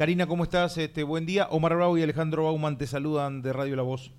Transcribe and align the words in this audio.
Karina, 0.00 0.26
¿cómo 0.26 0.44
estás? 0.44 0.78
Este, 0.78 1.02
buen 1.02 1.26
día. 1.26 1.46
Omar 1.50 1.76
Bravo 1.76 1.98
y 1.98 2.02
Alejandro 2.02 2.44
Bauman 2.44 2.78
te 2.78 2.86
saludan 2.86 3.42
de 3.42 3.52
Radio 3.52 3.76
La 3.76 3.82
Voz. 3.82 4.10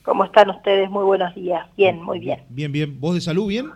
¿Cómo 0.00 0.24
están 0.24 0.48
ustedes? 0.48 0.88
Muy 0.88 1.04
buenos 1.04 1.34
días. 1.34 1.66
Bien, 1.76 2.02
muy 2.02 2.18
bien. 2.18 2.44
Bien, 2.48 2.72
bien. 2.72 2.98
¿Vos 2.98 3.14
de 3.14 3.20
salud 3.20 3.46
bien? 3.46 3.66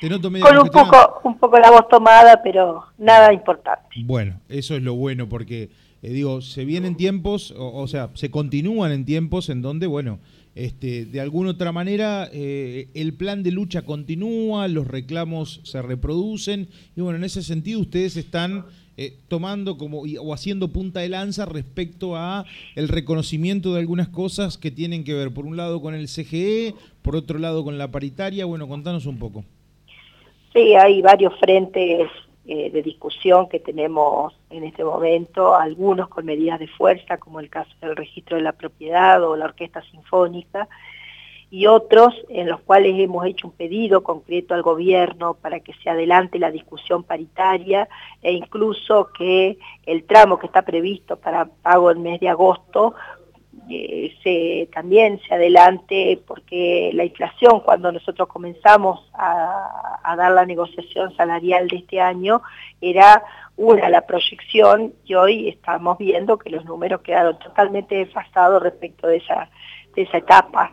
Te 0.00 0.08
noto 0.08 0.32
medio 0.32 0.46
Con 0.46 0.58
un 0.58 0.68
poco, 0.68 1.20
un 1.22 1.38
poco 1.38 1.60
la 1.60 1.70
voz 1.70 1.86
tomada, 1.88 2.42
pero 2.42 2.86
nada 2.98 3.32
importante. 3.32 3.86
Bueno, 4.04 4.40
eso 4.48 4.74
es 4.74 4.82
lo 4.82 4.96
bueno 4.96 5.28
porque, 5.28 5.70
eh, 6.02 6.08
digo, 6.08 6.40
se 6.40 6.64
vienen 6.64 6.96
tiempos, 6.96 7.54
o, 7.56 7.86
sea, 7.86 8.10
se 8.14 8.32
continúan 8.32 8.90
en 8.90 9.04
tiempos 9.04 9.48
en 9.48 9.62
donde, 9.62 9.86
bueno, 9.86 10.18
este, 10.54 11.04
de 11.04 11.20
alguna 11.20 11.50
otra 11.50 11.72
manera 11.72 12.28
eh, 12.32 12.88
el 12.94 13.14
plan 13.14 13.42
de 13.42 13.52
lucha 13.52 13.82
continúa, 13.82 14.68
los 14.68 14.86
reclamos 14.86 15.60
se 15.62 15.80
reproducen 15.80 16.68
y 16.96 17.00
bueno, 17.00 17.18
en 17.18 17.24
ese 17.24 17.42
sentido 17.42 17.80
ustedes 17.80 18.16
están 18.16 18.64
eh, 18.96 19.14
tomando 19.28 19.78
como 19.78 20.02
o 20.02 20.34
haciendo 20.34 20.68
punta 20.68 21.00
de 21.00 21.08
lanza 21.08 21.46
respecto 21.46 22.16
a 22.16 22.44
el 22.74 22.88
reconocimiento 22.88 23.72
de 23.72 23.80
algunas 23.80 24.08
cosas 24.08 24.58
que 24.58 24.70
tienen 24.70 25.04
que 25.04 25.14
ver 25.14 25.32
por 25.32 25.46
un 25.46 25.56
lado 25.56 25.80
con 25.80 25.94
el 25.94 26.06
CGE, 26.06 26.74
por 27.00 27.16
otro 27.16 27.38
lado 27.38 27.64
con 27.64 27.78
la 27.78 27.90
paritaria. 27.90 28.44
Bueno, 28.44 28.68
contanos 28.68 29.06
un 29.06 29.18
poco. 29.18 29.44
Sí, 30.52 30.74
hay 30.74 31.00
varios 31.00 31.32
frentes 31.38 32.08
eh, 32.52 32.68
de 32.68 32.82
discusión 32.82 33.48
que 33.48 33.60
tenemos 33.60 34.34
en 34.50 34.64
este 34.64 34.82
momento, 34.82 35.54
algunos 35.54 36.08
con 36.08 36.24
medidas 36.24 36.58
de 36.58 36.66
fuerza, 36.66 37.16
como 37.16 37.38
el 37.38 37.48
caso 37.48 37.70
del 37.80 37.94
registro 37.94 38.36
de 38.38 38.42
la 38.42 38.50
propiedad 38.50 39.22
o 39.22 39.36
la 39.36 39.44
orquesta 39.44 39.80
sinfónica, 39.82 40.68
y 41.48 41.68
otros 41.68 42.12
en 42.28 42.48
los 42.48 42.58
cuales 42.62 42.98
hemos 42.98 43.24
hecho 43.24 43.46
un 43.46 43.52
pedido 43.52 44.02
concreto 44.02 44.54
al 44.54 44.62
gobierno 44.62 45.34
para 45.34 45.60
que 45.60 45.74
se 45.74 45.90
adelante 45.90 46.40
la 46.40 46.50
discusión 46.50 47.04
paritaria 47.04 47.88
e 48.20 48.32
incluso 48.32 49.10
que 49.16 49.56
el 49.86 50.02
tramo 50.02 50.40
que 50.40 50.46
está 50.46 50.62
previsto 50.62 51.18
para 51.20 51.44
pago 51.44 51.88
el 51.92 52.00
mes 52.00 52.18
de 52.18 52.30
agosto 52.30 52.96
se, 54.22 54.68
también 54.72 55.20
se 55.26 55.34
adelante 55.34 56.20
porque 56.26 56.90
la 56.94 57.04
inflación 57.04 57.60
cuando 57.60 57.92
nosotros 57.92 58.28
comenzamos 58.28 59.08
a, 59.14 60.00
a, 60.02 60.16
dar 60.16 60.32
la 60.32 60.44
negociación 60.44 61.14
salarial 61.16 61.68
de 61.68 61.76
este 61.76 62.00
año 62.00 62.42
era 62.80 63.22
una 63.56 63.88
la 63.88 64.06
proyección 64.06 64.94
y 65.04 65.14
hoy 65.14 65.48
estamos 65.48 65.98
viendo 65.98 66.38
que 66.38 66.50
los 66.50 66.64
números 66.64 67.02
quedaron 67.02 67.38
totalmente 67.38 67.94
desfasados 67.96 68.62
respecto 68.62 69.06
de 69.06 69.18
esa, 69.18 69.50
de 69.94 70.02
esa 70.02 70.18
etapa. 70.18 70.72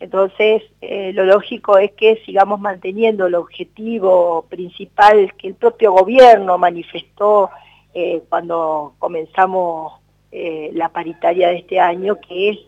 Entonces, 0.00 0.62
eh, 0.80 1.12
lo 1.14 1.24
lógico 1.24 1.78
es 1.78 1.92
que 1.92 2.20
sigamos 2.26 2.60
manteniendo 2.60 3.26
el 3.26 3.36
objetivo 3.36 4.44
principal 4.50 5.32
que 5.34 5.48
el 5.48 5.54
propio 5.54 5.92
gobierno 5.92 6.58
manifestó 6.58 7.50
eh, 7.94 8.22
cuando 8.28 8.94
comenzamos 8.98 10.03
eh, 10.36 10.70
la 10.72 10.88
paritaria 10.88 11.46
de 11.50 11.58
este 11.58 11.78
año, 11.78 12.18
que 12.20 12.50
es 12.50 12.58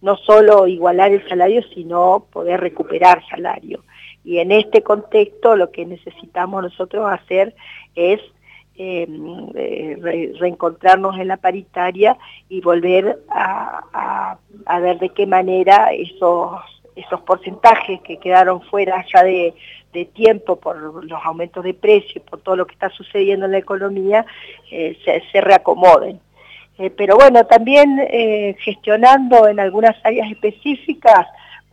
no 0.00 0.16
solo 0.18 0.68
igualar 0.68 1.10
el 1.10 1.28
salario, 1.28 1.62
sino 1.74 2.28
poder 2.30 2.60
recuperar 2.60 3.24
salario. 3.28 3.82
Y 4.24 4.38
en 4.38 4.52
este 4.52 4.84
contexto 4.84 5.56
lo 5.56 5.72
que 5.72 5.84
necesitamos 5.84 6.62
nosotros 6.62 7.10
hacer 7.10 7.56
es 7.96 8.20
em, 8.76 9.48
reencontrarnos 10.38 11.18
en 11.18 11.26
la 11.26 11.38
paritaria 11.38 12.16
y 12.48 12.60
volver 12.60 13.18
a, 13.30 14.38
ver 14.80 15.00
de 15.00 15.08
qué 15.08 15.26
manera 15.26 15.88
esos 15.92 16.60
esos 16.94 17.20
porcentajes 17.22 18.00
que 18.02 18.18
quedaron 18.18 18.60
fuera 18.62 19.04
ya 19.12 19.24
de, 19.24 19.54
tiempo 20.14 20.54
por 20.54 21.04
los 21.04 21.20
aumentos 21.24 21.64
de 21.64 21.74
precio 21.74 22.22
por 22.22 22.40
todo 22.40 22.54
lo 22.54 22.66
que 22.68 22.74
está 22.74 22.88
sucediendo 22.90 23.46
en 23.46 23.52
la 23.52 23.58
economía, 23.58 24.24
eh, 24.70 24.96
se, 25.04 25.40
reacomoden. 25.40 26.20
Eh, 26.78 26.90
pero 26.90 27.16
bueno, 27.16 27.44
también 27.46 27.98
eh, 27.98 28.56
gestionando 28.60 29.48
en 29.48 29.58
algunas 29.58 29.96
áreas 30.04 30.30
específicas 30.30 31.26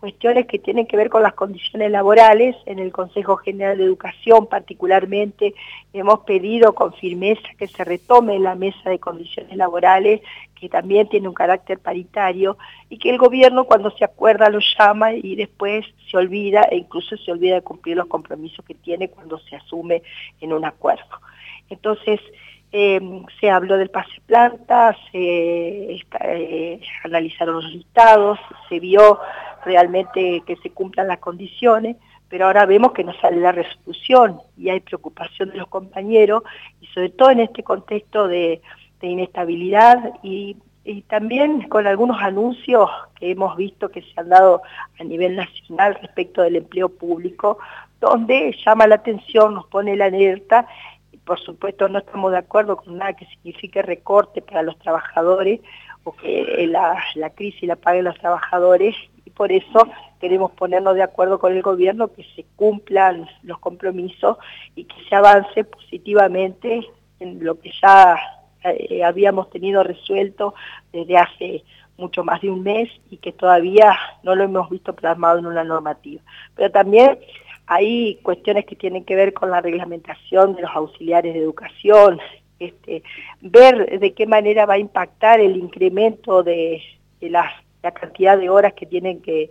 cuestiones 0.06 0.46
que 0.46 0.60
tienen 0.60 0.86
que 0.86 0.98
ver 0.98 1.10
con 1.10 1.24
las 1.24 1.34
condiciones 1.34 1.90
laborales. 1.90 2.56
En 2.66 2.80
el 2.80 2.92
Consejo 2.92 3.38
General 3.38 3.78
de 3.78 3.86
Educación 3.86 4.48
particularmente 4.48 5.56
hemos 5.94 6.20
pedido 6.22 6.76
con 6.76 6.94
firmeza 6.94 7.48
que 7.58 7.68
se 7.68 7.84
retome 7.84 8.38
la 8.40 8.56
mesa 8.56 8.90
de 8.90 9.00
condiciones 9.00 9.56
laborales, 9.56 10.22
que 10.60 10.70
también 10.70 11.10
tiene 11.10 11.28
un 11.28 11.34
carácter 11.34 11.80
paritario, 11.80 12.58
y 12.90 12.98
que 12.98 13.10
el 13.10 13.18
gobierno 13.18 13.66
cuando 13.66 13.90
se 13.98 14.06
acuerda 14.06 14.50
lo 14.50 14.60
llama 14.78 15.14
y 15.14 15.36
después 15.36 15.86
se 16.10 16.18
olvida 16.18 16.64
e 16.64 16.78
incluso 16.78 17.18
se 17.18 17.32
olvida 17.32 17.56
de 17.56 17.62
cumplir 17.62 17.98
los 17.98 18.08
compromisos 18.08 18.64
que 18.64 18.76
tiene 18.76 19.10
cuando 19.10 19.40
se 19.40 19.56
asume 19.56 20.04
en 20.40 20.54
un 20.54 20.66
acuerdo. 20.66 21.20
Entonces, 21.70 22.20
eh, 22.78 23.00
se 23.40 23.50
habló 23.50 23.78
del 23.78 23.90
pase 23.90 24.20
planta, 24.26 24.94
se 25.10 25.94
eh, 25.94 26.82
analizaron 27.06 27.56
los 27.56 27.72
listados, 27.72 28.38
se 28.68 28.82
vio 28.82 29.18
realmente 29.64 30.44
que 30.46 30.58
se 30.58 30.72
cumplan 30.72 31.08
las 31.08 31.20
condiciones, 31.20 31.96
pero 32.28 32.48
ahora 32.48 32.66
vemos 32.66 32.92
que 32.92 33.06
no 33.06 33.14
sale 33.22 33.38
la 33.38 33.54
resolución 33.54 34.42
y 34.58 34.72
hay 34.72 34.82
preocupación 34.82 35.52
de 35.52 35.58
los 35.60 35.70
compañeros 35.70 36.44
y 36.82 36.88
sobre 36.88 37.12
todo 37.12 37.30
en 37.30 37.40
este 37.40 37.64
contexto 37.64 38.28
de, 38.28 38.62
inestabilidad 39.02 40.12
y, 40.24 40.58
también 41.08 41.70
con 41.70 41.88
algunos 41.88 42.22
anuncios 42.22 42.90
que 43.20 43.32
hemos 43.32 43.56
visto 43.56 43.90
que 43.90 44.02
se 44.02 44.20
han 44.20 44.30
dado 44.30 44.64
a 45.00 45.04
nivel 45.04 45.36
nacional 45.36 45.96
respecto 46.02 46.42
del 46.42 46.58
empleo 46.58 46.90
público, 46.90 47.60
donde 48.02 48.56
llama 48.66 48.88
la 48.88 48.96
atención, 48.96 49.54
nos 49.54 49.68
pone 49.68 49.96
la 49.96 50.06
alerta 50.06 50.68
por 51.26 51.40
supuesto 51.40 51.90
no 51.90 52.00
estamos 52.00 52.32
de 52.32 52.38
acuerdo 52.38 52.78
con 52.78 52.98
nada 52.98 53.14
que 53.14 53.26
signifique 53.26 53.82
recorte 53.82 54.42
para 54.42 54.62
los 54.62 54.78
trabajadores 54.80 55.60
o 56.04 56.12
que 56.14 56.68
la, 56.70 57.04
la 57.16 57.32
crisis 57.32 57.64
la 57.64 57.76
paguen 57.76 58.06
los 58.06 58.18
trabajadores 58.20 58.96
por 59.36 59.52
eso 59.52 59.88
queremos 60.20 60.52
ponernos 60.52 60.96
de 60.96 61.04
acuerdo 61.04 61.40
con 61.40 61.54
el 61.54 61.62
gobierno 61.62 62.08
que 62.08 62.24
se 62.36 62.46
cumplan 62.56 63.28
los 63.44 63.60
compromisos 63.60 64.38
y 64.76 64.86
que 64.86 64.96
se 65.08 65.16
avance 65.16 65.64
positivamente 65.66 66.88
en 67.20 67.44
lo 67.44 67.60
que 67.60 67.72
ya 67.82 68.18
eh, 68.64 69.04
habíamos 69.04 69.50
tenido 69.50 69.84
resuelto 69.84 70.56
desde 70.92 71.18
hace 71.18 71.64
mucho 71.98 72.24
más 72.24 72.42
de 72.42 72.50
un 72.50 72.64
mes 72.64 72.90
y 73.10 73.18
que 73.18 73.32
todavía 73.32 73.98
no 74.24 74.36
lo 74.36 74.44
hemos 74.44 74.70
visto 74.70 74.94
plasmado 74.94 75.40
en 75.40 75.46
una 75.46 75.64
normativa. 75.64 76.22
Pero 76.56 76.72
también 76.72 77.20
hay 77.68 78.20
cuestiones 78.22 78.66
que 78.66 78.76
tienen 78.76 79.06
que 79.06 79.16
ver 79.16 79.34
con 79.34 79.50
la 79.52 79.62
reglamentación 79.62 80.56
de 80.56 80.62
los 80.62 80.72
auxiliares 80.72 81.34
de 81.34 81.40
educación, 81.40 82.20
este, 82.60 83.04
ver 83.42 84.00
de 84.00 84.14
qué 84.14 84.28
manera 84.28 84.66
va 84.66 84.76
a 84.76 84.80
impactar 84.80 85.40
el 85.40 85.58
incremento 85.58 86.44
de, 86.44 86.82
la 87.22 87.52
cantidad 87.94 88.38
de 88.38 88.50
horas 88.50 88.74
que 88.74 88.86
tienen 88.86 89.22
que, 89.22 89.50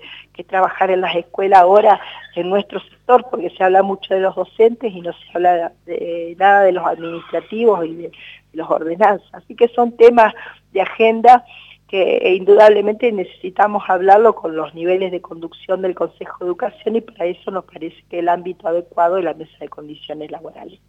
trabajar 0.49 0.91
en 0.91 1.01
las 1.01 1.15
escuelas 1.15 1.61
ahora 1.61 2.01
en 2.35 2.51
nuestro 2.51 2.81
sector, 2.81 3.25
porque 3.31 3.51
se 3.51 3.63
habla 3.63 3.83
mucho 3.83 4.15
de 4.15 4.21
los 4.21 4.35
docentes 4.35 4.93
y 4.93 5.01
no 5.01 5.13
se 5.13 5.25
habla 5.33 5.73
de, 5.87 6.35
nada 6.39 6.63
de 6.63 6.73
los 6.73 6.85
administrativos 6.85 7.87
y 7.87 7.95
de, 7.95 8.13
los 8.53 8.71
ordenanzas. 8.71 9.29
Así 9.33 9.57
que 9.57 9.69
son 9.69 9.97
temas 9.97 10.33
de 10.73 10.81
agenda 10.81 11.45
que 11.89 12.19
e 12.19 12.35
indudablemente 12.35 13.11
necesitamos 13.13 13.85
hablarlo 13.89 14.35
con 14.35 14.57
los 14.57 14.75
niveles 14.75 15.13
de 15.13 15.21
conducción 15.21 15.83
del 15.83 15.95
Consejo 15.95 16.37
de 16.41 16.47
Educación 16.47 16.97
y 16.97 17.01
para 17.01 17.27
eso 17.27 17.51
nos 17.51 17.65
parece 17.65 17.97
que 18.09 18.21
el 18.21 18.29
ámbito 18.29 18.67
adecuado 18.67 19.19
es 19.19 19.25
la 19.25 19.35
mesa 19.35 19.57
de 19.61 19.69
condiciones 19.69 20.31
laborales. 20.31 20.81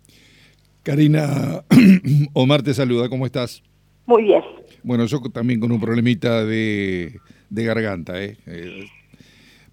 Karina, 0.83 1.63
Omar 2.33 2.61
te 2.61 2.73
saluda, 2.73 3.09
¿cómo 3.09 3.25
estás? 3.25 3.63
Muy 4.05 4.23
bien. 4.23 4.43
Bueno, 4.83 5.05
yo 5.05 5.19
también 5.33 5.59
con 5.59 5.71
un 5.71 5.81
problemita 5.81 6.45
de, 6.45 7.19
garganta, 7.49 8.21
¿eh? 8.21 8.37
¿eh? 8.45 8.85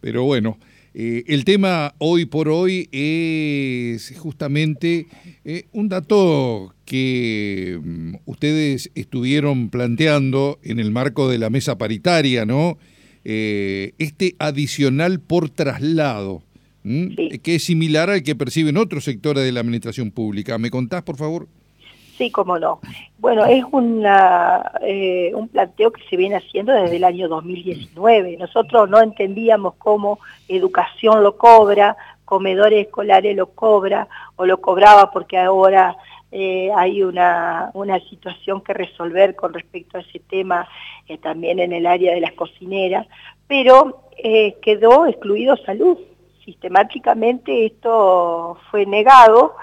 pero 0.01 0.25
bueno, 0.25 0.57
eh, 0.95 1.25
el 1.27 1.45
tema 1.45 1.95
hoy 1.99 2.27
por 2.27 2.49
hoy 2.49 2.89
es 2.93 4.13
justamente 4.19 5.07
eh, 5.45 5.65
un 5.73 5.89
dato 5.89 6.75
que 6.85 7.79
mm, 7.83 8.15
ustedes 8.27 8.91
estuvieron 8.95 9.71
planteando 9.71 10.59
en 10.63 10.79
el 10.79 10.91
marco 10.91 11.29
de 11.29 11.39
la 11.39 11.51
mesa 11.51 11.79
paritaria, 11.79 12.45
¿no? 12.45 12.79
este 13.25 14.35
adicional 14.41 15.21
por 15.21 15.49
traslado, 15.49 16.43
que 16.83 17.55
es 17.55 17.63
similar 17.63 18.11
al 18.11 18.25
que 18.25 18.35
perciben 18.35 18.77
otros 18.77 19.05
sectores 19.05 19.45
de 19.45 19.53
la 19.53 19.61
administración 19.61 20.11
pública. 20.11 20.59
¿Me 20.59 20.71
contás, 20.71 21.05
por 21.05 21.17
favor? 21.17 21.47
Sí, 22.17 22.31
cómo 22.31 22.59
no. 22.59 22.81
Bueno, 23.19 23.45
es 23.47 23.65
una, 23.71 24.71
eh, 24.83 25.33
un 25.35 25.49
planteo 25.49 25.91
que 25.91 26.03
se 26.11 26.17
viene 26.17 26.37
haciendo 26.37 26.73
desde 26.73 26.97
el 26.97 27.05
año 27.05 27.29
2019. 27.29 28.37
Nosotros 28.37 28.89
no 28.91 29.01
entendíamos 29.01 29.75
cómo 29.79 30.19
educación 30.47 31.23
lo 31.23 31.37
cobra, 31.37 31.97
comedores 32.25 32.87
escolares 32.87 33.35
lo 33.35 33.47
cobra 33.47 34.09
o 34.37 34.45
lo 34.45 34.61
cobraba 34.61 35.11
porque 35.11 35.39
ahora 35.39 35.97
eh, 36.31 36.71
hay 36.77 37.03
una, 37.03 37.71
una 37.75 37.99
situación 38.01 38.61
que 38.61 38.75
resolver 38.75 39.35
con 39.35 39.55
respecto 39.55 39.97
a 39.97 40.03
ese 40.03 40.19
tema 40.21 40.69
eh, 41.09 41.17
también 41.17 41.61
en 41.61 41.73
el 41.73 41.87
área 41.87 42.13
de 42.15 42.21
las 42.21 42.33
cocineras, 42.33 43.07
pero 43.47 44.09
quedó 44.61 45.07
excluido 45.07 45.57
salud. 45.57 45.99
Sistemáticamente 46.45 47.67
esto 47.67 48.59
fue 48.71 48.87
negado 48.87 49.55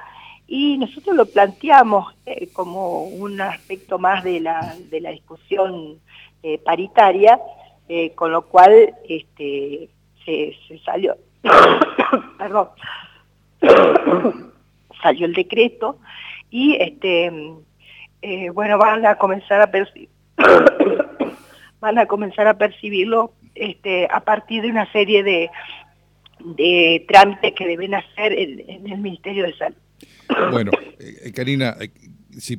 y 0.52 0.80
nosotros 0.80 1.16
lo 1.16 1.28
planteamos 1.28 2.16
eh, 2.26 2.50
como 2.52 3.04
un 3.04 3.40
aspecto 3.40 4.00
más 4.00 4.24
de 4.24 4.40
la, 4.40 4.76
de 4.90 5.00
la 5.00 5.12
discusión 5.12 6.00
eh, 6.42 6.58
paritaria, 6.58 7.40
eh, 7.88 8.16
con 8.16 8.32
lo 8.32 8.42
cual 8.42 8.96
este, 9.08 9.90
se, 10.26 10.56
salió, 10.84 11.16
perdón, 12.40 12.70
salió 15.04 15.28
el 15.28 15.34
decreto 15.34 16.00
y 16.50 16.76
este, 16.82 17.32
bueno, 18.52 18.80
van 18.80 19.06
a 19.06 19.16
comenzar 19.16 19.62
a 19.62 19.72
van 21.80 22.00
a 22.00 22.08
comenzar 22.08 22.48
a 22.48 22.58
percibirlo 22.58 23.34
este, 23.54 24.08
a 24.10 24.22
partir 24.22 24.64
de 24.64 24.72
una 24.72 24.92
serie 24.92 25.22
de, 25.22 25.52
de 26.40 27.06
trámites 27.08 27.54
que 27.54 27.68
deben 27.68 27.94
hacer 27.94 28.34
en 28.34 28.92
el 28.92 28.98
Ministerio 28.98 29.44
de 29.44 29.56
Salud. 29.56 29.78
Bueno, 30.52 30.72
eh, 31.00 31.32
Karina, 31.34 31.76
eh, 31.80 31.90
si 32.38 32.58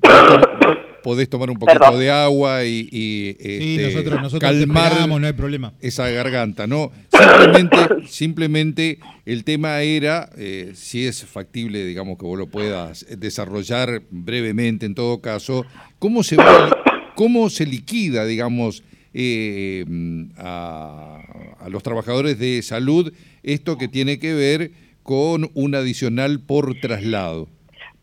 podés, 1.03 1.29
tomar 1.29 1.51
un 1.51 1.59
poquito 1.59 1.99
de 1.99 2.11
agua 2.11 2.65
y, 2.65 3.37
este, 3.39 4.05
calmar 4.39 5.09
no 5.09 5.27
hay 5.27 5.33
problema. 5.33 5.73
esa 5.81 6.09
garganta, 6.11 6.67
¿no? 6.67 6.91
Simplemente, 7.13 7.77
simplemente 8.07 8.99
el 9.25 9.45
tema 9.45 9.81
era, 9.81 10.31
eh, 10.37 10.73
si 10.75 11.07
es 11.07 11.25
factible, 11.25 11.85
digamos, 11.85 12.19
que 12.19 12.27
vos 12.27 12.39
lo 12.39 12.47
puedas 12.49 13.07
desarrollar 13.19 14.03
brevemente 14.11 14.87
en 14.87 14.95
todo 14.95 15.21
caso, 15.21 15.65
¿cómo 15.99 16.23
se, 16.23 16.37
cómo 17.15 17.51
se 17.51 17.67
liquida, 17.67 18.25
digamos, 18.25 18.83
a, 20.39 21.23
a 21.61 21.69
los 21.69 21.83
trabajadores 21.83 22.39
de 22.39 22.63
salud 22.63 23.13
esto 23.43 23.77
que 23.77 23.89
tiene 23.89 24.19
que 24.19 24.35
ver 24.35 24.71
con 25.11 25.51
un 25.55 25.75
adicional 25.75 26.39
por 26.39 26.73
traslado? 26.77 27.49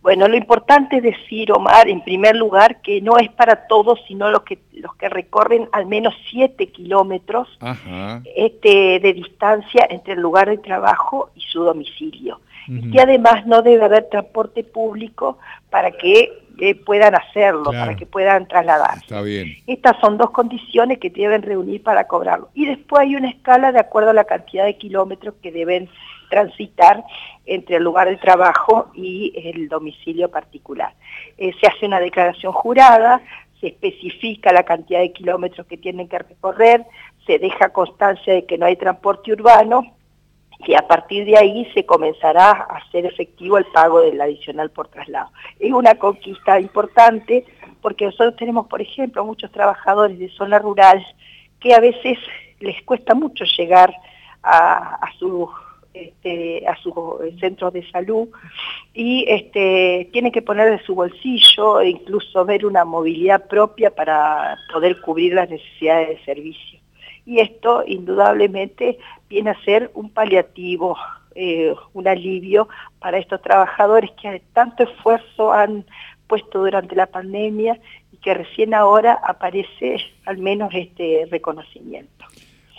Bueno, 0.02 0.28
lo 0.28 0.36
importante 0.36 0.98
es 0.98 1.04
decir, 1.04 1.54
Omar, 1.54 1.88
en 1.88 2.04
primer 2.04 2.36
lugar, 2.36 2.82
que 2.82 3.00
no 3.00 3.18
es 3.18 3.30
para 3.30 3.66
todos, 3.68 3.98
sino 4.10 4.30
los 4.30 4.42
que, 4.42 4.60
los 4.74 4.94
que 4.98 5.08
recorren 5.08 5.70
al 5.72 5.86
menos 5.86 6.14
7 6.32 6.68
kilómetros 6.68 7.48
este, 8.36 9.00
de 9.00 9.14
distancia 9.14 9.88
entre 9.90 10.16
el 10.16 10.20
lugar 10.20 10.50
de 10.50 10.58
trabajo 10.58 11.30
y 11.34 11.40
su 11.50 11.64
domicilio. 11.64 12.42
Y 12.68 12.92
que 12.92 13.00
además 13.00 13.48
no 13.48 13.62
debe 13.62 13.86
haber 13.86 14.10
transporte 14.10 14.66
público 14.66 15.38
para 15.70 15.92
que 15.92 16.30
eh, 16.60 16.76
puedan 16.76 17.16
hacerlo, 17.16 17.72
para 17.72 17.96
que 17.96 18.06
puedan 18.06 18.50
trasladarse. 18.50 19.06
Está 19.06 19.22
bien. 19.22 19.56
Estas 19.66 19.98
son 20.02 20.18
dos 20.18 20.32
condiciones 20.32 20.98
que 20.98 21.10
deben 21.10 21.42
reunir 21.42 21.82
para 21.82 22.06
cobrarlo. 22.06 22.50
Y 22.54 22.66
después 22.66 23.04
hay 23.04 23.16
una 23.16 23.30
escala 23.30 23.72
de 23.72 23.80
acuerdo 23.80 24.10
a 24.10 24.14
la 24.14 24.26
cantidad 24.26 24.66
de 24.66 24.76
kilómetros 24.76 25.36
que 25.42 25.54
deben 25.54 25.88
transitar 26.30 27.04
entre 27.46 27.78
el 27.78 27.84
lugar 27.84 28.10
de 28.10 28.18
trabajo 28.18 28.92
y 28.94 29.34
el 29.36 29.70
domicilio 29.70 30.30
particular. 30.30 30.94
Eh, 31.38 31.54
se 31.60 31.68
hace 31.68 31.86
una 31.86 32.00
declaración 32.00 32.52
jurada, 32.54 33.22
se 33.60 33.68
especifica 33.68 34.52
la 34.52 34.64
cantidad 34.64 35.00
de 35.00 35.14
kilómetros 35.14 35.66
que 35.68 35.78
tienen 35.78 36.08
que 36.08 36.20
recorrer, 36.20 36.86
se 37.26 37.40
deja 37.40 37.70
constancia 37.70 38.34
de 38.34 38.46
que 38.46 38.58
no 38.58 38.66
hay 38.66 38.76
transporte 38.76 39.32
urbano 39.32 39.98
y 40.60 40.74
a 40.74 40.88
partir 40.88 41.26
de 41.26 41.38
ahí 41.38 41.70
se 41.74 41.86
comenzará 41.86 42.52
a 42.52 42.78
hacer 42.78 43.06
efectivo 43.06 43.58
el 43.58 43.66
pago 43.66 44.02
del 44.02 44.20
adicional 44.20 44.72
por 44.72 44.88
traslado. 44.88 45.30
Es 45.60 45.72
una 45.72 45.96
conquista 45.96 46.60
importante 46.60 47.46
porque 47.82 48.06
nosotros 48.06 48.36
tenemos, 48.38 48.68
por 48.68 48.82
ejemplo, 48.82 49.24
muchos 49.24 49.52
trabajadores 49.52 50.18
de 50.18 50.30
zona 50.30 50.60
rural 50.60 51.06
que 51.60 51.74
a 51.74 51.80
veces 51.80 52.18
les 52.60 52.82
cuesta 52.84 53.14
mucho 53.14 53.46
llegar 53.58 53.94
a, 54.42 54.96
a 54.96 55.14
sus 55.20 55.50
este, 56.06 56.68
a 56.68 56.76
sus 56.78 56.94
centros 57.40 57.74
de 57.74 57.90
salud 57.90 58.30
y 58.94 59.26
este, 59.28 60.10
tiene 60.12 60.32
que 60.32 60.42
poner 60.42 60.72
de 60.72 60.84
su 60.86 60.96
bolsillo 60.96 61.82
e 61.82 61.90
incluso 61.90 62.46
ver 62.46 62.66
una 62.66 62.86
movilidad 62.86 63.48
propia 63.48 63.94
para 63.94 64.58
poder 64.72 65.02
cubrir 65.02 65.34
las 65.34 65.50
necesidades 65.50 66.10
de 66.10 66.26
servicio. 66.26 66.80
Y 67.26 67.40
esto 67.40 67.84
indudablemente 67.86 68.98
viene 69.30 69.52
a 69.52 69.64
ser 69.64 69.92
un 69.94 70.10
paliativo, 70.10 70.98
eh, 71.36 71.74
un 71.94 72.08
alivio 72.08 72.70
para 73.00 73.18
estos 73.18 73.42
trabajadores 73.42 74.12
que 74.22 74.42
tanto 74.54 74.84
esfuerzo 74.84 75.52
han 75.52 75.86
puesto 76.28 76.60
durante 76.60 76.96
la 76.96 77.08
pandemia 77.08 77.80
y 78.12 78.18
que 78.18 78.34
recién 78.34 78.74
ahora 78.74 79.20
aparece 79.24 79.98
al 80.26 80.38
menos 80.38 80.74
este 80.74 81.28
reconocimiento. 81.30 82.26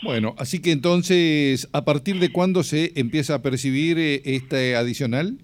Bueno, 0.02 0.34
así 0.38 0.62
que 0.62 0.70
entonces, 0.70 1.68
¿a 1.72 1.84
partir 1.84 2.20
de 2.20 2.30
cuándo 2.30 2.62
se 2.62 2.92
empieza 2.94 3.34
a 3.34 3.42
percibir 3.42 3.98
eh, 3.98 4.22
este 4.24 4.76
adicional? 4.76 5.38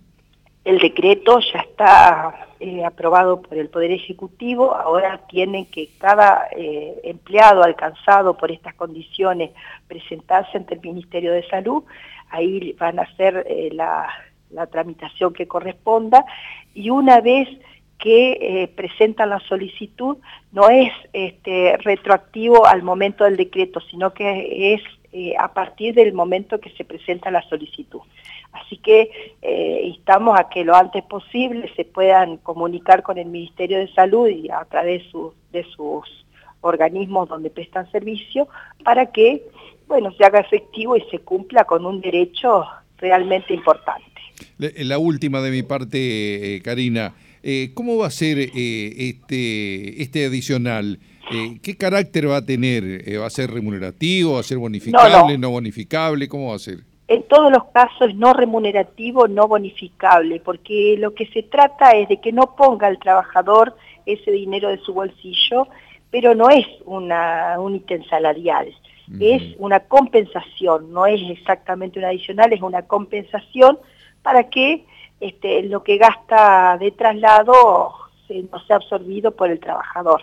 El 0.65 0.79
decreto 0.79 1.41
ya 1.41 1.61
está 1.61 2.49
eh, 2.61 2.85
aprobado 2.85 3.43
por 3.43 3.59
el 3.59 3.69
Poder 3.69 3.91
Ejecutivo, 3.91 4.75
ahora 4.75 5.21
tiene 5.29 5.67
que 5.69 5.91
cada 5.99 6.47
eh, 6.57 6.95
empleado 7.03 7.63
alcanzado 7.63 8.37
por 8.37 8.51
estas 8.51 8.75
condiciones 8.75 9.51
presentarse 9.89 10.57
ante 10.57 10.75
el 10.75 10.81
Ministerio 10.81 11.33
de 11.33 11.47
Salud, 11.49 11.83
ahí 12.31 12.75
van 12.79 12.99
a 12.99 13.03
hacer 13.03 13.47
la, 13.73 14.09
la 14.51 14.67
tramitación 14.67 15.33
que 15.33 15.47
corresponda. 15.47 16.25
Y 16.75 16.91
una 16.91 17.21
vez 17.21 17.49
que 17.99 18.33
eh, 18.41 18.69
presentan 18.69 19.31
la 19.31 19.41
solicitud 19.41 20.19
no 20.53 20.69
es 20.69 20.93
este, 21.13 21.77
retroactivo 21.79 22.67
al 22.67 22.83
momento 22.83 23.25
del 23.25 23.37
decreto, 23.37 23.81
sino 23.91 24.13
que 24.13 24.75
es 24.75 24.83
eh, 25.13 25.35
a 25.39 25.53
partir 25.53 25.95
del 25.95 26.13
momento 26.13 26.61
que 26.61 26.71
se 26.71 26.85
presenta 26.85 27.31
la 27.31 27.43
solicitud. 27.49 28.01
Así 28.53 28.77
que 28.79 29.11
eh, 29.43 29.81
instamos 29.85 30.39
a 30.39 30.49
que 30.49 30.65
lo 30.65 30.75
antes 30.75 31.03
posible 31.05 31.71
se 31.77 31.85
puedan 31.85 32.37
comunicar 32.39 33.03
con 33.03 33.19
el 33.19 33.27
Ministerio 33.27 33.79
de 33.79 33.93
Salud 33.95 34.29
y 34.29 34.51
a 34.51 34.65
través 34.65 35.03
de 35.53 35.65
sus 35.65 36.05
organismos 36.61 37.29
donde 37.29 37.51
prestan 37.51 37.91
servicio 37.91 38.49
para 38.85 39.07
que 39.13 39.43
bueno, 39.87 40.13
se 40.17 40.25
haga 40.25 40.41
efectivo 40.41 40.97
y 40.97 41.03
se 41.11 41.19
cumpla 41.19 41.65
con 41.65 41.85
un 41.85 42.01
derecho 42.01 42.65
realmente 42.99 43.53
importante. 43.53 44.05
La 44.59 44.99
última 44.99 45.41
de 45.41 45.51
mi 45.51 45.63
parte, 45.63 46.61
Karina. 46.65 47.15
Eh, 47.47 47.73
¿Cómo 47.75 47.99
va 47.99 48.07
a 48.07 48.11
ser 48.11 48.39
eh, 48.39 48.51
este, 48.55 50.03
este 50.03 50.25
adicional? 50.25 50.99
Eh, 51.31 51.59
¿Qué 51.63 51.77
carácter 51.77 52.31
va 52.31 52.39
a 52.39 52.47
tener? 52.47 53.05
¿Va 53.21 53.27
a 53.27 53.31
ser 53.31 53.51
remunerativo? 53.51 54.33
¿Va 54.33 54.41
a 54.41 54.43
ser 54.43 54.57
bonificable? 54.57 55.37
No, 55.37 55.51
bonificable? 55.51 56.27
¿Cómo 56.27 56.49
va 56.49 56.57
a 56.57 56.59
ser? 56.59 56.79
En 57.07 57.23
todos 57.25 57.53
los 57.53 57.65
casos 57.65 58.15
no 58.15 58.33
remunerativo, 58.33 59.29
no 59.29 59.47
bonificable, 59.47 60.41
porque 60.41 60.97
lo 60.99 61.13
que 61.13 61.27
se 61.27 61.43
trata 61.43 61.91
es 61.91 62.09
de 62.09 62.19
que 62.19 62.33
no 62.33 62.57
ponga 62.57 62.89
el 62.89 62.99
trabajador 62.99 63.77
ese 64.07 64.31
dinero 64.31 64.71
de 64.71 64.79
su 64.79 64.95
bolsillo, 64.95 65.69
pero 66.11 66.35
no 66.35 66.49
es 66.49 66.67
una, 66.87 67.61
un 67.61 67.75
ítem 67.75 68.03
salarial, 68.05 68.75
es 69.21 69.43
una 69.59 69.81
compensación, 69.81 70.95
no 70.95 71.05
es 71.05 71.21
exactamente 71.29 71.99
un 71.99 72.07
adicional, 72.07 72.55
es 72.55 72.63
una 72.63 72.83
compensación 72.83 73.79
para 74.23 74.49
que 74.49 74.87
este, 75.29 75.63
lo 75.63 75.83
que 75.83 75.97
gasta 75.97 76.77
de 76.79 76.91
traslado 76.91 77.95
no 78.29 78.61
sea 78.67 78.77
absorbido 78.77 79.31
por 79.31 79.51
el 79.51 79.59
trabajador. 79.59 80.23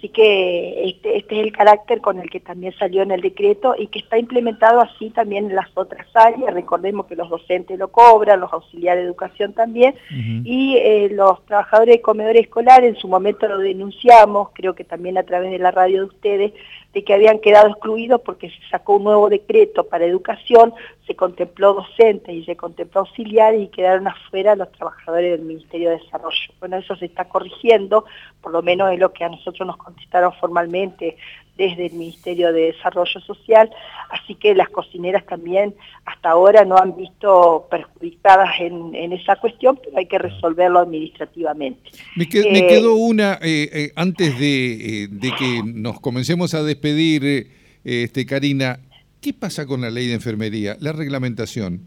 Así 0.00 0.08
que 0.08 0.88
este, 0.88 1.18
este, 1.18 1.40
es 1.40 1.44
el 1.44 1.52
carácter 1.52 2.00
con 2.00 2.18
el 2.18 2.30
que 2.30 2.40
también 2.40 2.72
salió 2.78 3.02
en 3.02 3.10
el 3.10 3.20
decreto 3.20 3.74
y 3.76 3.88
que 3.88 3.98
está 3.98 4.16
implementado 4.16 4.80
así 4.80 5.10
también 5.10 5.50
en 5.50 5.56
las 5.56 5.68
otras 5.74 6.06
áreas. 6.14 6.54
Recordemos 6.54 7.04
que 7.04 7.16
los 7.16 7.28
docentes 7.28 7.78
lo 7.78 7.88
cobran, 7.88 8.40
los 8.40 8.50
auxiliares 8.50 9.02
de 9.02 9.08
educación 9.08 9.52
también, 9.52 9.94
y 10.10 10.76
eh, 10.78 11.10
los 11.12 11.44
trabajadores 11.44 11.96
de 11.96 12.00
comedores 12.00 12.44
escolares 12.44 12.94
en 12.94 12.96
su 12.96 13.08
momento 13.08 13.46
lo 13.46 13.58
denunciamos, 13.58 14.48
creo 14.54 14.74
que 14.74 14.84
también 14.84 15.18
a 15.18 15.22
través 15.22 15.50
de 15.50 15.58
la 15.58 15.70
radio 15.70 15.98
de 15.98 16.06
ustedes, 16.06 16.52
de 16.94 17.04
que 17.04 17.14
habían 17.14 17.38
quedado 17.38 17.68
excluidos 17.68 18.20
porque 18.22 18.48
se 18.48 18.68
sacó 18.70 18.96
un 18.96 19.04
nuevo 19.04 19.28
decreto 19.28 19.86
para 19.86 20.06
educación, 20.06 20.72
se 21.06 21.14
contempló 21.14 21.74
docentes 21.74 22.34
y 22.34 22.44
se 22.44 22.56
contempló 22.56 23.02
auxiliares 23.02 23.62
y 23.62 23.68
quedaron 23.68 24.08
afuera 24.08 24.56
los 24.56 24.72
trabajadores 24.72 25.32
del 25.32 25.46
Ministerio 25.46 25.90
de 25.90 25.98
Desarrollo. 25.98 26.52
Bueno, 26.58 26.78
eso 26.78 26.96
se 26.96 27.06
está 27.06 27.26
corrigiendo, 27.26 28.04
por 28.40 28.52
lo 28.52 28.62
menos 28.62 28.92
es 28.92 28.98
lo 28.98 29.12
que 29.12 29.24
a 29.24 29.28
nosotros 29.28 29.66
nos 29.66 29.76
contestaron 29.90 30.32
formalmente 30.40 31.16
desde 31.56 31.86
el 31.86 31.92
Ministerio 31.92 32.52
de 32.54 32.72
Desarrollo 32.72 33.20
Social, 33.20 33.70
así 34.08 34.34
que 34.34 34.54
las 34.54 34.70
cocineras 34.70 35.26
también 35.26 35.74
hasta 36.06 36.30
ahora 36.30 36.64
no 36.64 36.78
han 36.78 36.96
visto 36.96 37.66
perjudicadas 37.70 38.48
en, 38.60 39.12
esa 39.12 39.36
cuestión, 39.36 39.78
pero 39.82 39.98
hay 39.98 40.06
que 40.06 40.18
resolverlo 40.18 40.78
administrativamente. 40.78 41.90
Me, 42.16 42.24
eh, 42.24 42.66
quedó 42.66 42.94
una, 42.94 43.34
eh, 43.42 43.68
eh, 43.72 43.92
antes 43.94 44.38
de, 44.38 45.10
que 45.38 45.62
nos 45.62 46.00
comencemos 46.00 46.54
a 46.54 46.62
despedir, 46.62 47.48
este, 47.84 48.24
Karina, 48.24 48.80
¿qué 49.20 49.34
pasa 49.34 49.66
con 49.66 49.82
la 49.82 49.90
ley 49.90 50.06
de 50.06 50.14
enfermería, 50.14 50.76
la 50.80 50.92
reglamentación? 50.92 51.82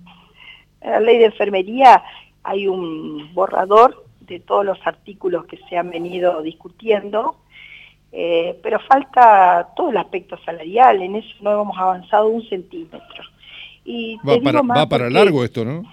la 0.84 1.00
ley 1.00 1.18
de 1.18 1.26
enfermería 1.26 2.04
hay 2.44 2.68
un 2.68 3.34
borrador 3.34 4.06
de 4.22 4.40
todos 4.40 4.66
los 4.66 4.78
artículos 4.86 5.46
que 5.46 5.58
se 5.70 5.78
han 5.78 5.90
venido 5.90 6.42
discutiendo, 6.42 7.38
eh, 8.14 8.60
pero 8.62 8.80
falta 8.80 9.70
todo 9.76 9.90
el 9.90 9.98
aspecto 9.98 10.38
salarial, 10.46 11.02
en 11.02 11.16
eso 11.16 11.36
no 11.42 11.62
hemos 11.62 11.78
avanzado 11.78 12.28
un 12.28 12.48
centímetro. 12.48 13.24
Y 13.84 14.18
va, 14.18 14.40
para, 14.40 14.62
va 14.62 14.88
para 14.88 15.10
largo 15.10 15.44
esto, 15.44 15.66
¿no? 15.66 15.84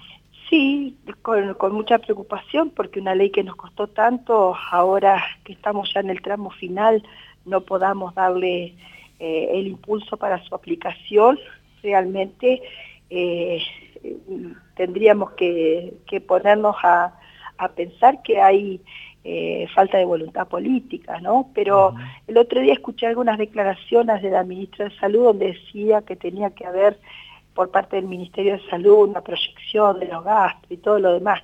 Sí, 0.51 0.97
con, 1.21 1.73
mucha 1.73 1.97
preocupación 1.97 2.71
porque 2.71 2.99
una 2.99 3.15
ley 3.15 3.31
que 3.31 3.43
nos 3.43 3.55
costó 3.55 3.87
tanto, 3.87 4.53
ahora 4.69 5.23
que 5.45 5.53
estamos 5.53 5.91
ya 5.93 6.01
en 6.01 6.09
el 6.09 6.21
tramo 6.21 6.51
final, 6.51 7.01
no 7.45 7.61
podamos 7.61 8.13
darle 8.13 8.75
eh, 9.19 9.49
el 9.53 9.67
impulso 9.67 10.17
para 10.17 10.43
su 10.43 10.53
aplicación, 10.53 11.39
realmente 11.81 12.61
eh, 13.09 13.63
tendríamos 14.75 15.31
que, 15.31 15.93
ponernos 16.27 16.75
a, 16.83 17.13
pensar 17.75 18.21
que 18.21 18.41
hay 18.41 18.81
eh, 19.23 19.67
falta 19.75 19.97
de 19.97 20.05
voluntad 20.05 20.47
política, 20.47 21.19
¿no? 21.21 21.49
Pero 21.53 21.93
el 22.27 22.37
otro 22.37 22.59
día 22.59 22.73
escuché 22.73 23.07
algunas 23.07 23.37
declaraciones 23.37 24.21
de 24.21 24.31
la 24.31 24.43
ministra 24.43 24.85
de 24.85 24.95
Salud 24.97 25.25
donde 25.25 25.53
decía 25.53 26.01
que 26.01 26.15
tenía 26.15 26.49
que 26.51 26.65
haber 26.65 26.97
por 27.53 27.69
parte 27.69 27.97
del 27.97 28.05
Ministerio 28.05 28.53
de 28.53 28.69
Salud, 28.69 29.09
una 29.09 29.21
proyección 29.21 29.99
de 29.99 30.07
los 30.07 30.23
gastos 30.23 30.71
y 30.71 30.77
todo 30.77 30.99
lo 30.99 31.13
demás. 31.13 31.41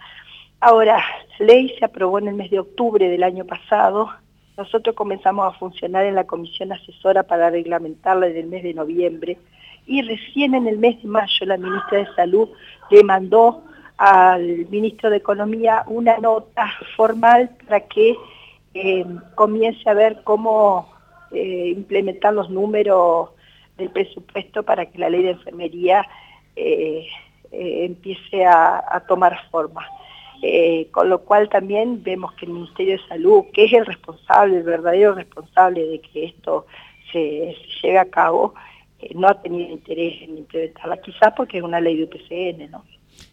Ahora, 0.60 1.03
la 1.38 1.46
ley 1.46 1.75
se 1.77 1.86
aprobó 1.86 2.17
en 2.17 2.29
el 2.29 2.36
mes 2.36 2.50
de 2.50 2.60
octubre 2.60 3.07
del 3.07 3.24
año 3.24 3.46
pasado, 3.46 4.10
nosotros 4.57 4.96
comenzamos 4.96 5.46
a 5.46 5.57
funcionar 5.60 6.05
en 6.05 6.15
la 6.15 6.24
comisión 6.24 6.72
asesora 6.72 7.22
para 7.22 7.51
reglamentarla 7.51 8.25
en 8.27 8.38
el 8.38 8.48
mes 8.48 8.63
de 8.63 8.74
noviembre 8.74 9.38
y 9.86 10.01
recién 10.01 10.55
en 10.55 10.67
el 10.67 10.79
mes 10.79 11.00
de 11.03 11.07
mayo 11.07 11.46
la 11.46 11.57
ministra 11.57 12.00
de 12.00 12.15
Salud 12.15 12.50
le 12.89 13.03
mandó 13.03 13.62
al 13.98 14.68
ministro 14.70 15.10
de 15.10 15.18
Economía 15.18 15.84
una 15.88 16.18
nota 16.18 16.72
formal 16.96 17.50
para 17.66 17.82
que 17.82 18.16
eh, 18.74 19.06
comience 19.36 19.89
a 19.89 19.94
ver 19.94 20.22
cómo 20.24 20.98
eh, 21.32 21.74
implementar 21.75 22.34
los 22.34 22.50
números 22.50 23.32
del 23.77 23.89
presupuesto 23.89 24.63
para 24.63 24.86
que 24.86 24.98
la 24.98 25.10
ley 25.10 25.24
de 25.24 25.32
enfermería 25.32 26.08
eh, 26.56 27.06
eh, 27.51 27.86
empiece 27.86 28.46
a, 28.46 29.04
tomar 29.08 29.38
forma. 29.51 29.86
Con 30.92 31.10
lo 31.10 31.20
cual 31.24 31.50
también 31.50 32.04
vemos 32.04 32.32
que 32.34 32.46
el 32.46 32.54
Ministerio 32.54 32.94
de 32.94 33.08
Salud, 33.08 33.46
que 33.54 33.66
es 33.66 33.74
el 33.74 33.86
responsable, 33.86 34.58
el 34.58 34.63
verdadero 34.63 35.16
responsable 35.16 35.84
de 35.84 36.00
que 36.00 36.25
esto 36.25 36.68
se, 37.12 37.56
llegue 37.82 37.98
a 37.98 38.10
cabo, 38.10 38.54
no 39.16 39.27
ha 39.27 39.42
tenido 39.42 39.72
interés 39.72 40.22
en 40.22 40.38
implementarla, 40.38 40.98
quizás 40.98 41.34
porque 41.36 41.58
es 41.58 41.63
una 41.63 41.82
ley 41.82 41.98
de 41.98 42.04
UPCN, 42.04 42.72
¿no? 42.72 42.86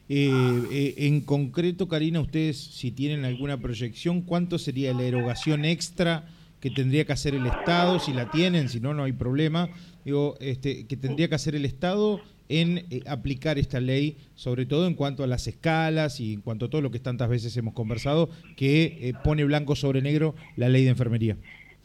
En 0.08 1.20
concreto, 1.22 1.88
Karina, 1.88 2.20
ustedes 2.20 2.58
si 2.58 2.90
tienen 2.90 3.24
alguna 3.24 3.58
proyección, 3.58 4.20
¿cuánto 4.20 4.58
sería 4.58 4.92
la 4.92 5.04
erogación 5.04 5.64
extra 5.64 6.26
que 6.64 6.70
tendría 6.70 7.04
que 7.04 7.12
hacer 7.12 7.34
el 7.34 7.46
Estado, 7.46 8.00
si 8.00 8.14
la 8.14 8.30
tienen, 8.30 8.70
si 8.70 8.80
no, 8.80 8.94
no 8.94 9.04
hay 9.04 9.12
problema, 9.12 9.68
digo, 10.02 10.34
este, 10.40 10.86
que 10.86 10.96
tendría 10.96 11.28
que 11.28 11.34
hacer 11.34 11.54
el 11.54 11.66
Estado 11.66 12.22
en 12.48 12.86
eh, 12.90 13.02
aplicar 13.06 13.58
esta 13.58 13.80
ley, 13.80 14.16
sobre 14.34 14.64
todo 14.64 14.86
en 14.86 14.94
cuanto 14.94 15.22
a 15.22 15.26
las 15.26 15.46
escalas 15.46 16.20
y 16.20 16.32
en 16.32 16.40
cuanto 16.40 16.64
a 16.64 16.70
todo 16.70 16.80
lo 16.80 16.90
que 16.90 17.00
tantas 17.00 17.28
veces 17.28 17.54
hemos 17.58 17.74
conversado, 17.74 18.30
que 18.56 18.98
eh, 19.02 19.12
pone 19.22 19.44
blanco 19.44 19.76
sobre 19.76 20.00
negro 20.00 20.34
la 20.56 20.70
ley 20.70 20.84
de 20.84 20.90
enfermería. 20.90 21.36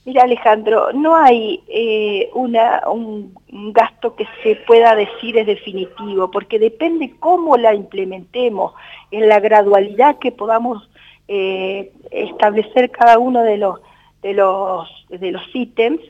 Mira 0.06 0.24
Alejandro, 0.24 0.91
no 0.94 1.15
hay 1.15 1.62
eh, 1.68 2.29
una, 2.34 2.82
un, 2.89 3.34
gasto 3.74 4.15
que 4.15 4.25
se 4.44 4.56
pueda 4.56 4.96
decir 4.96 5.38
es 5.38 5.46
definitivo, 5.46 6.32
porque 6.32 6.58
depende 6.58 7.15
cómo 7.20 7.58
la 7.58 7.74
implementemos, 7.75 8.74
en 9.12 9.27
la 9.27 9.39
gradualidad 9.39 10.18
que 10.20 10.32
podamos 10.32 10.89
establecer 11.27 12.89
cada 12.89 13.20
uno 13.20 13.44
de 13.44 13.58
los 13.58 13.79
de 14.22 14.34
los, 14.34 14.88
de 15.10 15.32
los 15.32 15.41
ítems, 15.53 16.01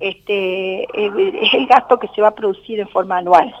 este, 0.00 0.82
eh, 0.82 1.40
es 1.42 1.54
el 1.54 1.66
gasto 1.66 1.98
que 1.98 2.08
se 2.14 2.22
va 2.22 2.28
a 2.28 2.34
producir 2.34 2.80
en 2.80 2.88
forma 2.88 3.18
anual. 3.18 3.54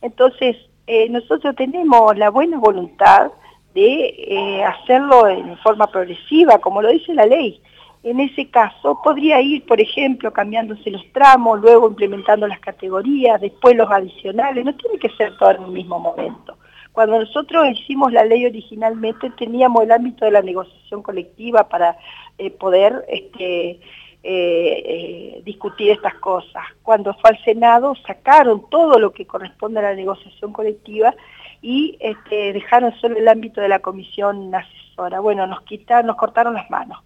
Entonces, 0.00 0.56
eh, 0.86 1.08
nosotros 1.08 1.54
tenemos 1.56 2.16
la 2.18 2.30
buena 2.30 2.58
voluntad 2.58 3.30
de 3.74 4.14
eh, 4.18 4.64
hacerlo 4.64 5.28
en 5.28 5.56
forma 5.58 5.86
progresiva, 5.86 6.58
como 6.58 6.82
lo 6.82 6.88
dice 6.88 7.14
la 7.14 7.26
ley. 7.26 7.60
En 8.02 8.18
ese 8.18 8.50
caso, 8.50 9.00
podría 9.02 9.40
ir, 9.40 9.64
por 9.64 9.80
ejemplo, 9.80 10.32
cambiándose 10.32 10.90
los 10.90 11.04
tramos, 11.12 11.60
luego 11.60 11.88
implementando 11.88 12.48
las 12.48 12.58
categorías, 12.58 13.40
después 13.40 13.76
los 13.76 13.90
adicionales, 13.90 14.64
no 14.64 14.74
tiene 14.74 14.98
que 14.98 15.08
ser 15.10 15.36
todo 15.36 15.52
en 15.52 15.62
el 15.62 15.70
mismo 15.70 16.00
momento. 16.00 16.56
Cuando 16.92 17.20
nosotros 17.20 17.68
hicimos 17.70 18.12
la 18.12 18.24
ley 18.24 18.44
originalmente 18.44 19.30
teníamos 19.30 19.84
el 19.84 19.92
ámbito 19.92 20.24
de 20.24 20.32
la 20.32 20.42
negociación 20.42 21.02
colectiva 21.02 21.68
para 21.68 21.96
eh, 22.36 22.50
poder 22.50 23.04
este, 23.08 23.70
eh, 23.70 23.80
eh, 24.24 25.42
discutir 25.44 25.92
estas 25.92 26.14
cosas. 26.14 26.62
Cuando 26.82 27.14
fue 27.14 27.30
al 27.30 27.44
Senado 27.44 27.94
sacaron 28.06 28.68
todo 28.68 28.98
lo 28.98 29.12
que 29.12 29.26
corresponde 29.26 29.78
a 29.78 29.84
la 29.84 29.94
negociación 29.94 30.52
colectiva 30.52 31.14
y 31.62 31.96
este, 32.00 32.52
dejaron 32.52 32.92
solo 33.00 33.16
el 33.16 33.28
ámbito 33.28 33.60
de 33.60 33.68
la 33.68 33.78
comisión 33.78 34.54
asesora. 34.54 35.20
Bueno, 35.20 35.46
nos 35.46 35.62
quitaron, 35.62 36.08
nos 36.08 36.16
cortaron 36.16 36.54
las 36.54 36.68
manos. 36.68 36.98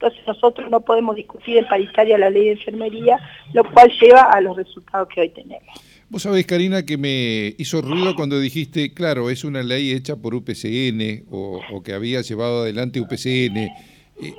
Entonces 0.00 0.20
nosotros 0.28 0.70
no 0.70 0.80
podemos 0.80 1.16
discutir 1.16 1.56
en 1.56 1.66
paritaria 1.66 2.16
la 2.16 2.30
ley 2.30 2.44
de 2.44 2.52
enfermería, 2.52 3.18
lo 3.52 3.64
cual 3.64 3.90
lleva 4.00 4.30
a 4.30 4.40
los 4.40 4.56
resultados 4.56 5.08
que 5.12 5.22
hoy 5.22 5.30
tenemos. 5.30 5.66
Vos 6.08 6.22
sabés, 6.22 6.46
Karina, 6.46 6.86
que 6.86 6.96
me 6.96 7.56
hizo 7.58 7.82
ruido 7.82 8.14
cuando 8.14 8.38
dijiste, 8.38 8.94
claro, 8.94 9.28
es 9.28 9.42
una 9.42 9.64
ley 9.64 9.90
hecha 9.90 10.14
por 10.14 10.36
UPCN 10.36 11.24
o, 11.32 11.82
que 11.84 11.94
había 11.94 12.20
llevado 12.20 12.62
adelante 12.62 13.00
UPCN. 13.00 13.56
Eh, 13.56 13.70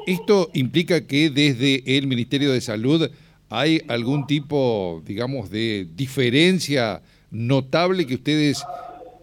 ¿Esto 0.08 0.50
implica 0.54 1.06
que 1.06 1.30
desde 1.30 1.98
el 1.98 2.08
Ministerio 2.08 2.54
de 2.54 2.62
Salud 2.62 3.12
hay 3.50 3.82
algún 3.90 4.28
tipo, 4.28 5.04
digamos, 5.06 5.50
de 5.52 5.88
diferencia 5.94 7.02
notable 7.32 8.08
que 8.08 8.16
ustedes 8.16 8.66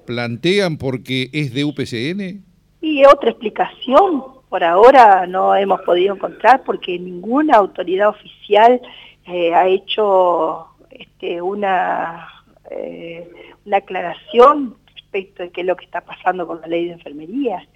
plantean 0.05 0.77
porque 0.77 1.31
es 1.33 1.55
de 1.55 1.65
UPCN? 1.65 2.45
Y 2.83 3.05
otra 3.07 3.31
explicación, 3.31 4.23
por 4.49 4.63
ahora 4.65 5.27
no 5.27 5.55
hemos 5.55 5.81
podido 5.83 6.15
encontrar 6.15 6.63
porque 6.65 6.99
ninguna 6.99 7.57
autoridad 7.57 8.09
oficial 8.09 8.81
eh, 9.27 9.55
ha 9.55 9.67
hecho 9.67 10.69
este, 10.91 11.43
una 11.43 12.29
eh, 12.71 13.29
una 13.65 13.79
aclaración 13.79 14.77
respecto 14.95 15.43
de 15.43 15.51
qué 15.51 15.61
es 15.61 15.67
lo 15.67 15.77
que 15.77 15.85
está 15.85 16.01
pasando 16.01 16.47
con 16.47 16.61
la 16.61 16.69
ley 16.69 16.87
de 16.87 16.93
enfermería. 16.93 17.67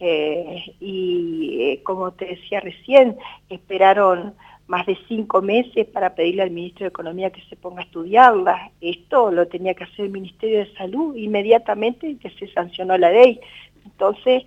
Eh, 0.00 0.74
y 0.80 1.78
como 1.84 2.12
te 2.12 2.26
decía 2.26 2.60
recién, 2.60 3.16
esperaron 3.48 4.34
más 4.66 4.86
de 4.86 4.96
cinco 5.08 5.42
meses 5.42 5.86
para 5.86 6.14
pedirle 6.14 6.42
al 6.42 6.50
ministro 6.50 6.84
de 6.84 6.88
Economía 6.88 7.30
que 7.30 7.42
se 7.42 7.56
ponga 7.56 7.82
a 7.82 7.84
estudiarla. 7.84 8.70
Esto 8.80 9.30
lo 9.30 9.46
tenía 9.48 9.74
que 9.74 9.84
hacer 9.84 10.06
el 10.06 10.10
Ministerio 10.10 10.60
de 10.60 10.74
Salud 10.74 11.16
inmediatamente 11.16 12.16
que 12.16 12.30
se 12.30 12.48
sancionó 12.48 12.96
la 12.96 13.10
ley. 13.10 13.40
Entonces, 13.84 14.44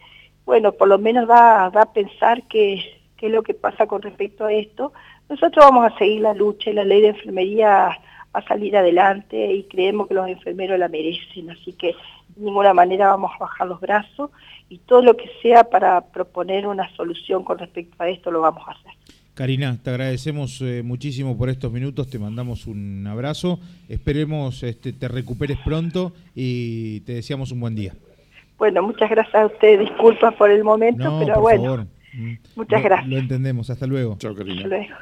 bueno, 0.48 0.72
por 0.72 0.88
lo 0.88 0.98
menos 0.98 1.28
da, 1.28 1.66
a 1.66 1.94
pensar 1.94 2.44
qué 2.48 2.76
es 3.22 3.32
lo 3.32 3.44
que 3.44 3.54
pasa 3.54 3.86
con 3.86 4.02
respecto 4.02 4.46
a 4.46 4.54
esto. 4.54 4.94
Nosotros 5.28 5.64
vamos 5.64 5.92
a 5.92 5.98
seguir 5.98 6.22
la 6.22 6.34
lucha 6.34 6.70
y 6.70 6.74
la 6.74 6.86
ley 6.86 7.02
de 7.02 7.10
enfermería 7.10 7.90
a 8.32 8.42
salir 8.48 8.78
adelante 8.78 9.54
y 9.54 9.64
creemos 9.64 10.08
que 10.08 10.14
los 10.14 10.30
enfermeros 10.30 10.80
la 10.80 10.88
merecen, 10.88 11.50
así 11.50 11.74
que 11.74 11.88
de 11.88 12.46
ninguna 12.46 12.74
manera 12.74 13.10
vamos 13.10 13.32
a 13.36 13.40
bajar 13.40 13.68
los 13.68 13.82
brazos 13.82 14.32
y 14.70 14.78
todo 14.78 15.02
lo 15.02 15.18
que 15.18 15.30
sea 15.42 15.66
para 15.66 16.00
proponer 16.00 16.66
una 16.66 16.90
solución 16.96 17.44
con 17.44 17.58
respecto 17.58 18.02
a 18.02 18.08
esto 18.08 18.32
lo 18.32 18.40
vamos 18.40 18.66
a 18.70 18.72
hacer. 18.72 18.94
Karina, 19.34 19.78
te 19.84 19.90
agradecemos 19.90 20.62
eh, 20.62 20.82
muchísimo 20.82 21.38
por 21.38 21.50
estos 21.50 21.74
minutos, 21.74 22.10
te 22.10 22.20
mandamos 22.20 22.68
un 22.68 23.06
abrazo, 23.06 23.60
esperemos 23.90 24.64
este, 24.64 24.94
te 24.94 25.10
recuperes 25.10 25.58
pronto 25.66 26.14
y 26.34 27.02
te 27.02 27.16
deseamos 27.16 27.52
un 27.52 27.60
buen 27.60 27.76
día. 27.76 27.94
Bueno, 28.58 28.82
muchas 28.82 29.10
gracias 29.10 29.36
a 29.36 29.46
usted, 29.46 29.80
disculpas 29.80 30.34
por 30.36 30.50
el 30.50 30.64
momento, 30.64 31.20
pero 31.20 31.42
bueno, 31.42 31.88
muchas 32.56 32.84
gracias. 32.84 33.08
Lo 33.08 33.18
entendemos, 33.18 33.70
hasta 33.70 33.86
luego. 33.86 34.16
Chao, 34.18 34.36
Karina. 34.36 34.64
Hasta 34.64 34.68
luego. 34.68 34.96